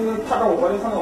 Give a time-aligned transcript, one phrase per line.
[0.00, 0.96] 因怕到我怀里看到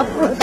[0.00, 0.39] ครับ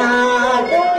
[0.00, 0.89] 啊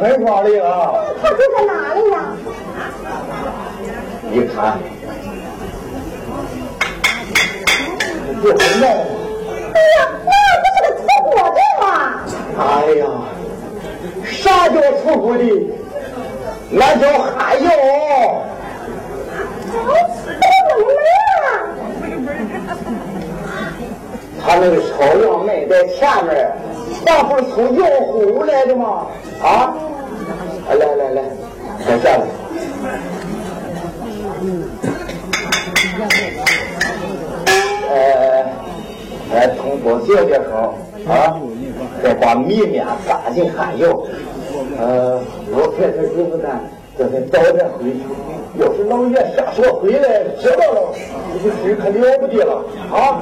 [0.00, 2.32] 村庄里啊，他住在哪里呀？
[4.30, 4.78] 你看，
[8.42, 8.86] 这是闹。
[8.86, 11.84] 哎呀，那不是个出国的吗？
[12.58, 12.64] 哎
[12.94, 13.04] 呀，
[14.24, 15.44] 啥叫出国的？
[16.70, 17.70] 那叫汉药。
[24.42, 26.50] 他那个超量门在前面，
[27.04, 29.06] 那不是从药铺来的吗？
[29.42, 29.74] 啊？
[31.90, 32.22] 来来来，再下来。
[37.90, 37.94] 呃，
[39.34, 40.56] 呃，通过这的时候
[41.12, 41.36] 啊，
[42.02, 43.88] 再把米面撒进汗药。
[44.78, 45.20] 呃，
[45.50, 46.62] 我开始就是干，
[46.96, 47.98] 就是早点回去。
[48.58, 50.92] 要是老爷下车回来知道了，
[51.32, 53.20] 你这事可了不得了啊！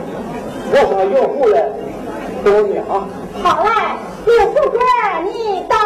[0.70, 1.54] 我上药铺来
[2.44, 3.08] 等你啊。
[3.42, 3.70] 好嘞，
[4.26, 4.78] 六富哥，
[5.24, 5.76] 你到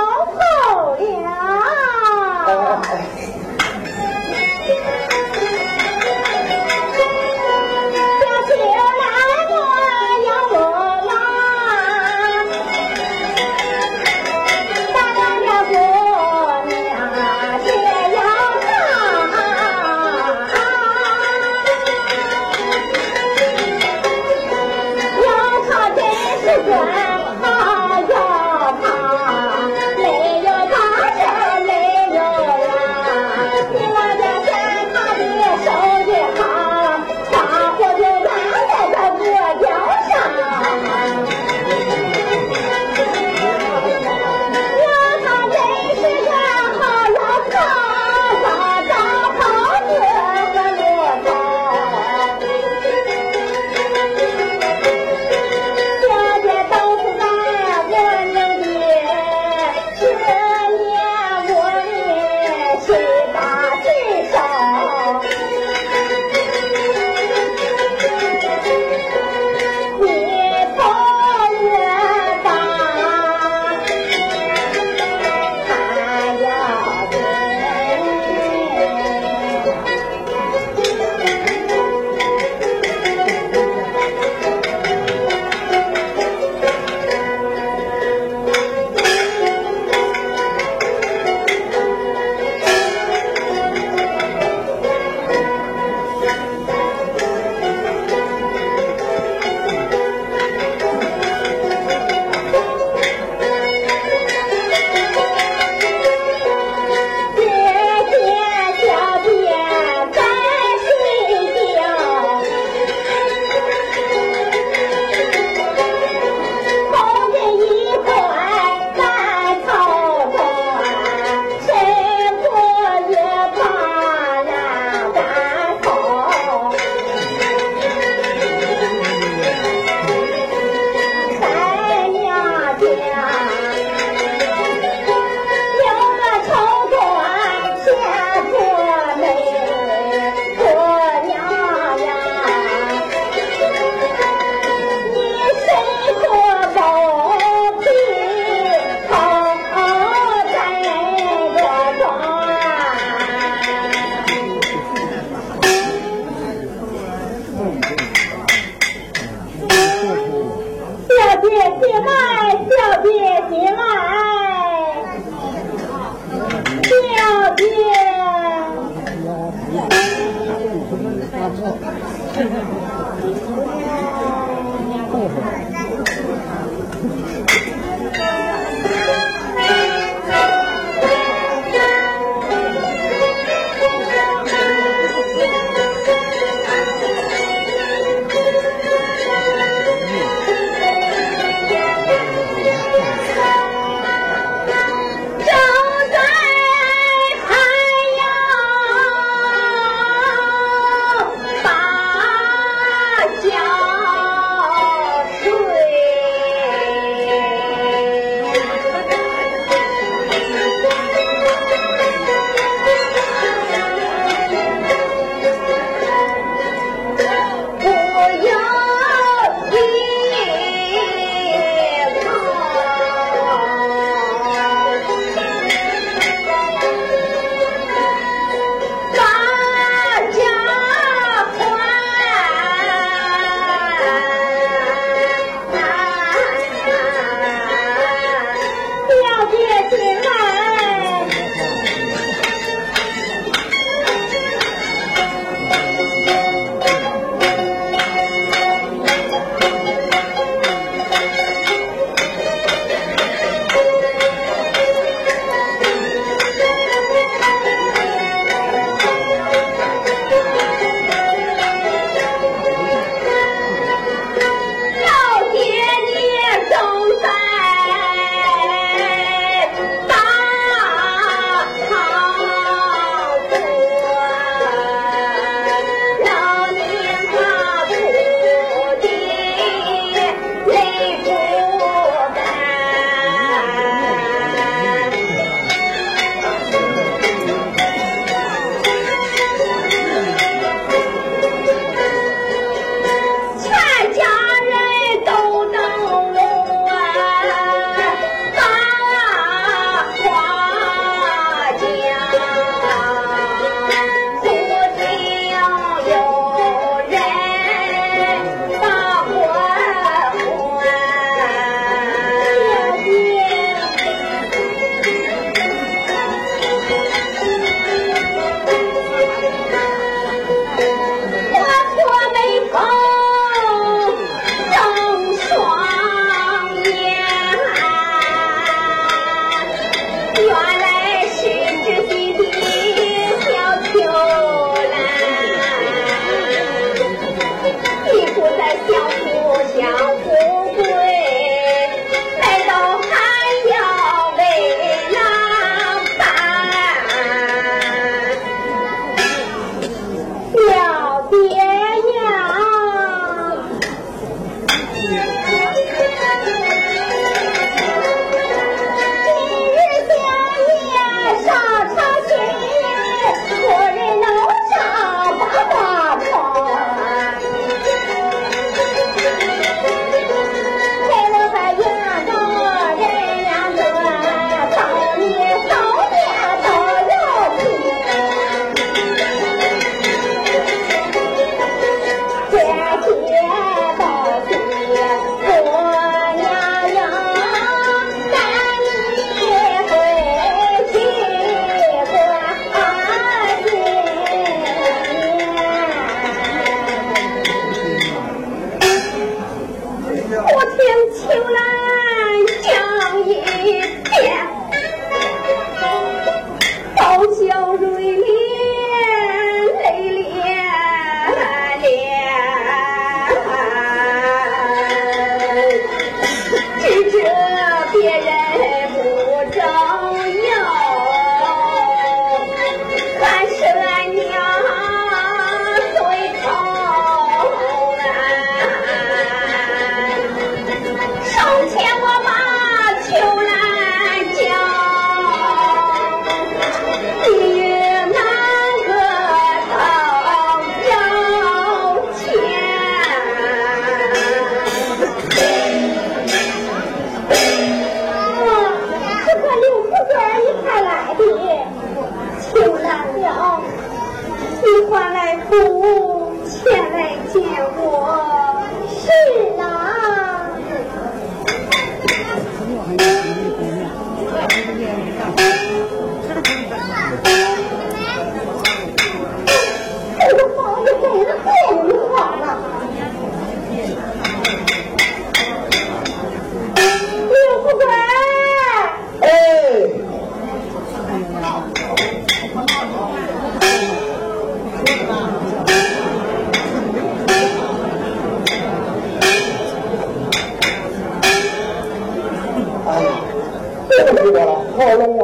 [494.30, 495.22] 我了，好冷啊！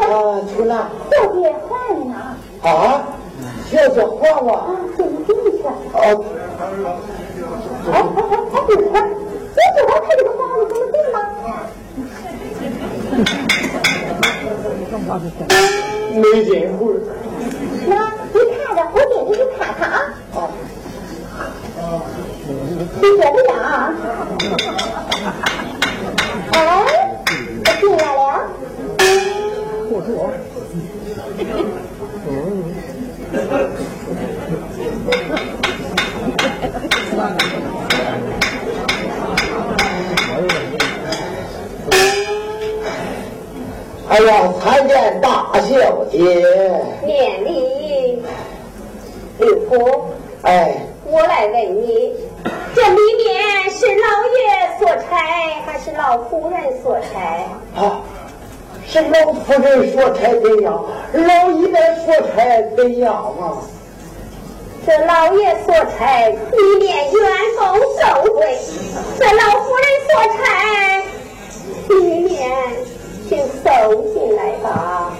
[0.00, 0.72] 啊，秋兰
[1.10, 2.14] 小姐坏了呢。
[2.62, 2.66] 啊，
[3.70, 4.46] 小姐还我。
[4.52, 5.62] 啊，给你给你去。
[5.92, 6.24] 哦，
[6.62, 8.96] 哎哎哎，对了，
[9.56, 11.16] 你知道他这个房子怎么定吗？
[16.14, 16.80] 没进会。
[17.86, 17.90] 那
[18.32, 19.80] 你看着，我给你去看看。
[19.90, 20.36] 啊。
[21.78, 21.80] 啊，
[22.46, 23.52] 你觉得样？
[44.08, 46.18] 哎呀，参见大小姐。
[47.04, 48.20] 免礼，
[49.38, 50.10] 六婆，
[50.42, 52.12] 哎，我来问你，
[52.74, 54.02] 这里面是老
[54.34, 54.40] 爷
[54.78, 55.16] 所差
[55.64, 57.80] 还是老夫人所差？
[57.80, 58.01] 啊，
[58.92, 61.66] 是老夫人说差怎样，老爷
[62.04, 63.56] 说差怎样啊？
[64.86, 66.36] 这老爷说差里
[66.78, 67.22] 面原
[67.58, 68.58] 封受贿，
[69.18, 70.44] 这老夫人说差
[71.88, 72.50] 里面
[73.26, 75.16] 请收进来吧。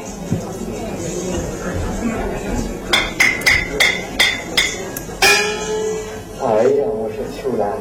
[6.43, 7.73] 哎呀，我说秋兰，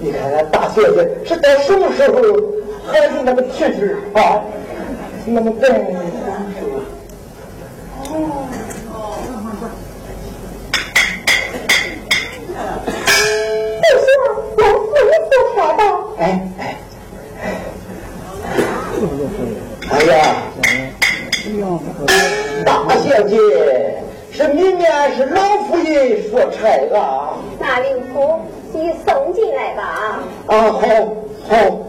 [0.00, 2.16] 你看看大小姐是在什么时候
[2.90, 4.42] 还是那么体质啊，
[5.32, 5.70] 那么笨？
[13.82, 14.04] 就是
[14.56, 15.82] 老夫人所差的。
[16.18, 16.22] 哎
[16.58, 16.60] 哎，
[19.88, 20.12] 哎呀，
[22.66, 23.36] 大小姐
[24.32, 26.58] 是明面是老夫人说差
[26.98, 27.38] 啊。
[27.60, 28.40] 那刘福，
[28.72, 30.20] 你送进来吧。
[30.48, 30.80] 啊，好，
[31.48, 31.79] 好。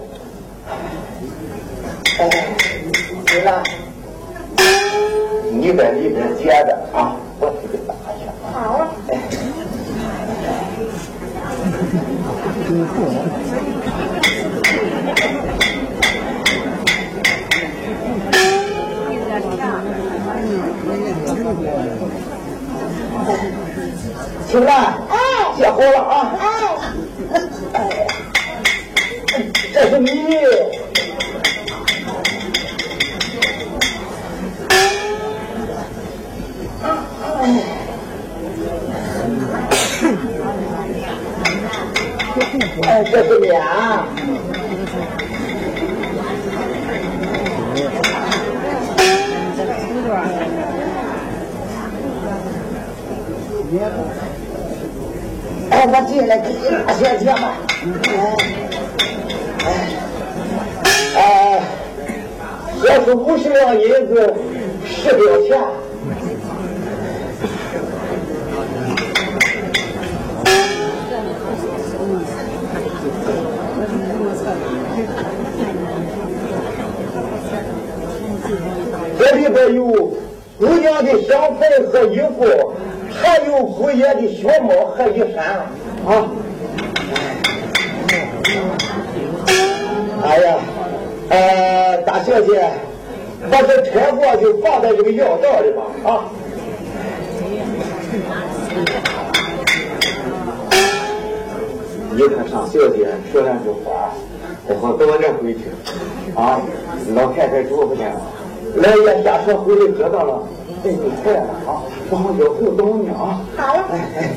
[108.81, 110.43] 来也下车回来得到了，
[110.83, 113.41] 哎，你回来了啊，然后有互动呢啊。
[113.57, 113.85] 好了。
[113.91, 114.29] 哎哎，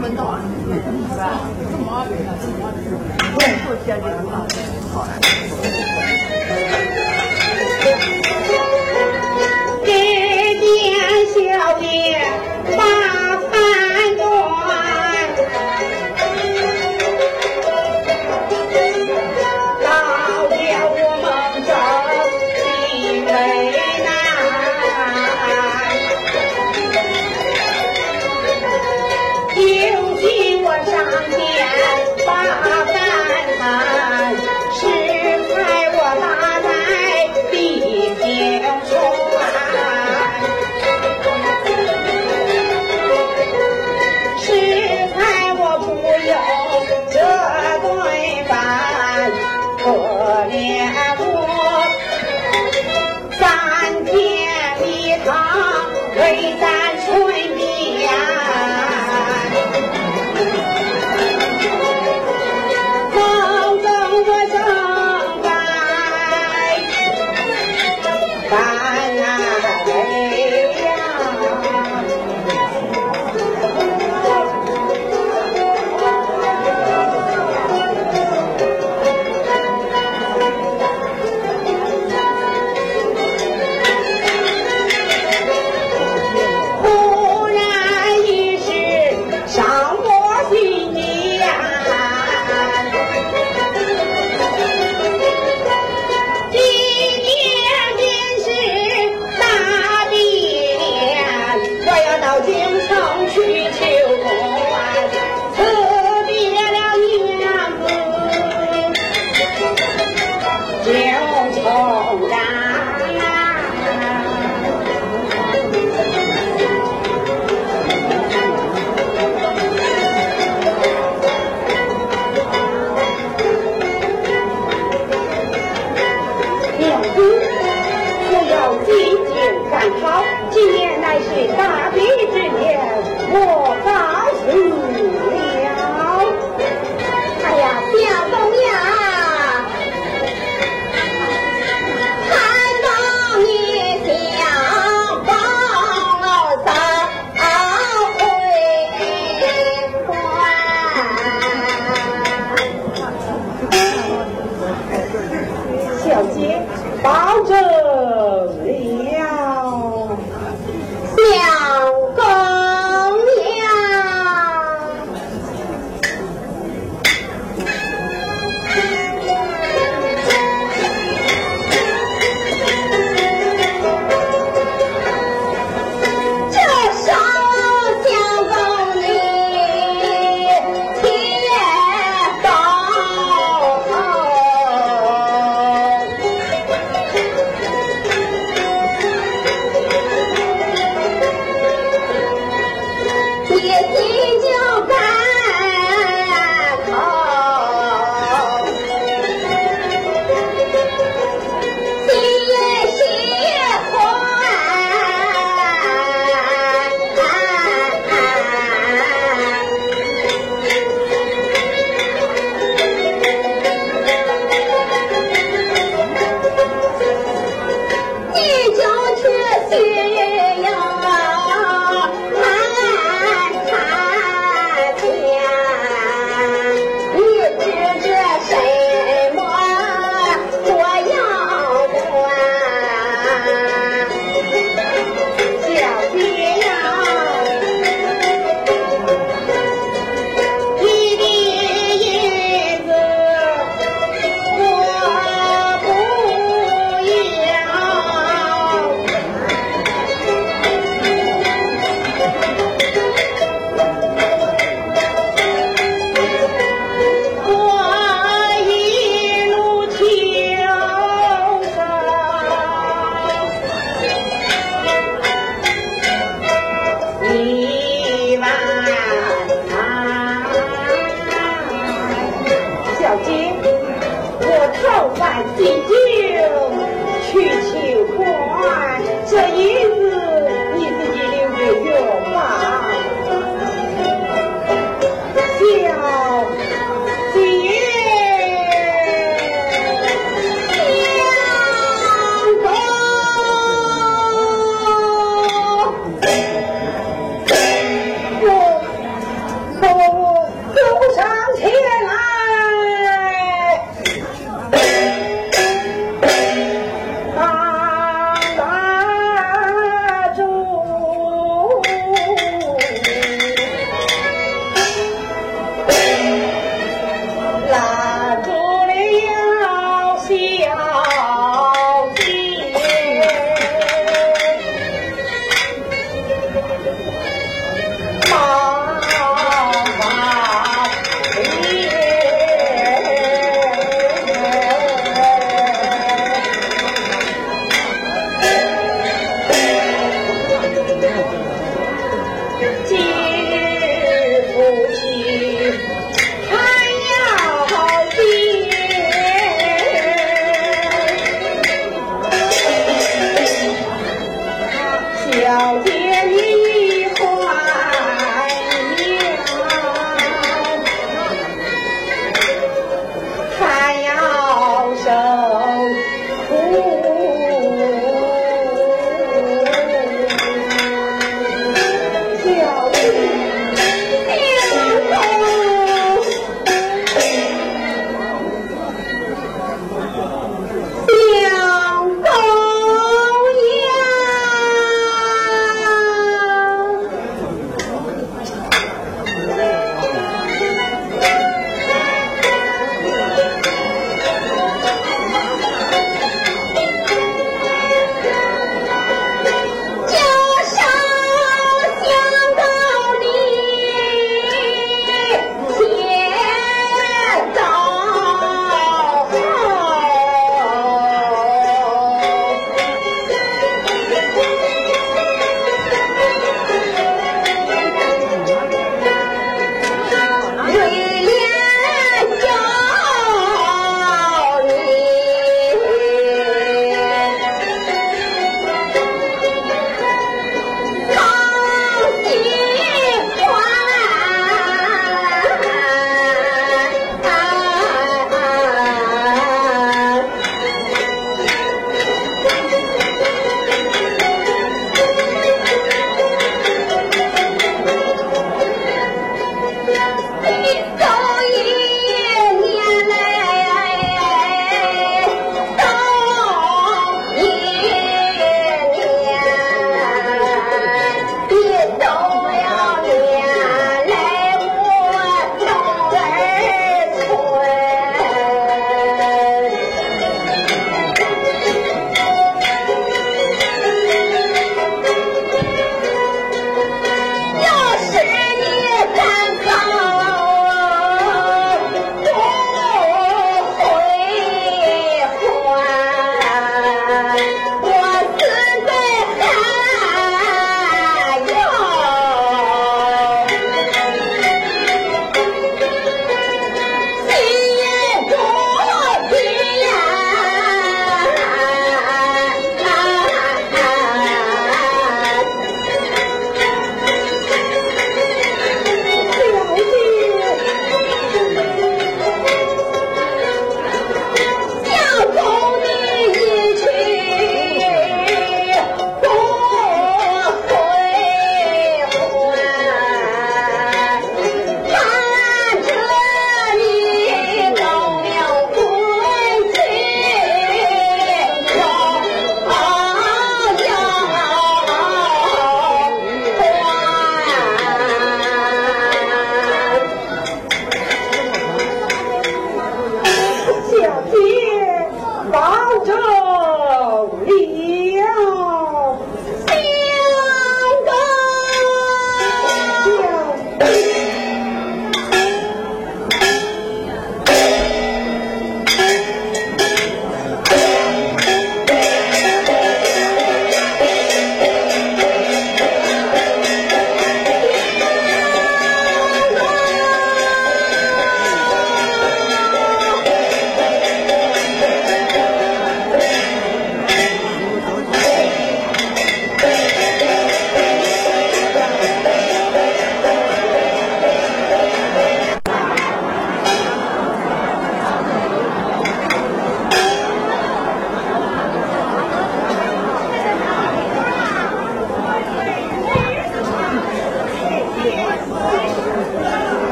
[0.00, 0.40] 门道啊，
[1.10, 1.40] 是吧？
[1.70, 3.84] 这么二百的，这么二百的，
[4.94, 5.89] 太，